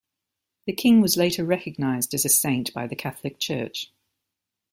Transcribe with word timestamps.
The 0.65 0.73
king 0.73 0.99
was 0.99 1.15
later 1.15 1.45
recognized 1.45 2.15
as 2.15 2.25
a 2.25 2.29
saint 2.29 2.73
by 2.73 2.87
the 2.87 2.95
Catholic 2.95 3.37
Church. 3.37 3.91